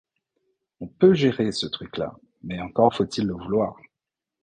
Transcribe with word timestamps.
On 0.79 0.87
peut 0.87 1.13
gérer 1.13 1.51
ce 1.51 1.67
truc 1.67 1.97
là, 1.97 2.15
mais 2.41 2.59
encore 2.59 2.91
faut-il 2.95 3.27
le 3.27 3.35
vouloir. 3.35 3.75